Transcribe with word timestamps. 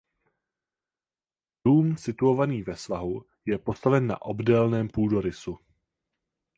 Dům 1.67 1.97
situovaný 1.97 2.61
ve 2.61 2.75
svahu 2.75 3.25
je 3.45 3.57
postaven 3.57 4.07
na 4.07 4.21
obdélném 4.21 4.87
půdorysu. 4.89 5.59